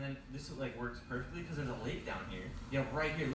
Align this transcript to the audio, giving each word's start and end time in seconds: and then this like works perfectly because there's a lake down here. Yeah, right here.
and 0.00 0.16
then 0.16 0.22
this 0.32 0.50
like 0.56 0.78
works 0.80 0.98
perfectly 1.08 1.42
because 1.42 1.56
there's 1.56 1.68
a 1.68 1.84
lake 1.84 2.06
down 2.06 2.20
here. 2.30 2.44
Yeah, 2.70 2.84
right 2.92 3.12
here. 3.12 3.28